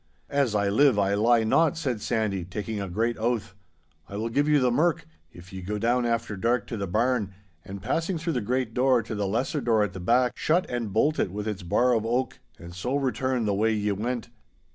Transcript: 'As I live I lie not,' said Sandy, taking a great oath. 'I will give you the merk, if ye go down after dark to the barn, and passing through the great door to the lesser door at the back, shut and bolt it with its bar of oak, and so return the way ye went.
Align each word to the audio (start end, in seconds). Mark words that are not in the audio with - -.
'As 0.31 0.55
I 0.55 0.67
live 0.67 0.97
I 0.97 1.13
lie 1.13 1.43
not,' 1.43 1.77
said 1.77 2.01
Sandy, 2.01 2.43
taking 2.43 2.81
a 2.81 2.89
great 2.89 3.19
oath. 3.19 3.53
'I 4.09 4.17
will 4.17 4.29
give 4.29 4.49
you 4.49 4.59
the 4.59 4.71
merk, 4.71 5.05
if 5.31 5.53
ye 5.53 5.61
go 5.61 5.77
down 5.77 6.07
after 6.07 6.35
dark 6.35 6.65
to 6.69 6.75
the 6.77 6.87
barn, 6.87 7.35
and 7.63 7.83
passing 7.83 8.17
through 8.17 8.33
the 8.33 8.41
great 8.41 8.73
door 8.73 9.03
to 9.03 9.13
the 9.13 9.27
lesser 9.27 9.61
door 9.61 9.83
at 9.83 9.93
the 9.93 9.99
back, 9.99 10.35
shut 10.35 10.67
and 10.67 10.91
bolt 10.91 11.19
it 11.19 11.31
with 11.31 11.47
its 11.47 11.61
bar 11.61 11.93
of 11.93 12.03
oak, 12.03 12.39
and 12.57 12.73
so 12.73 12.95
return 12.95 13.45
the 13.45 13.53
way 13.53 13.73
ye 13.75 13.91
went. 13.91 14.29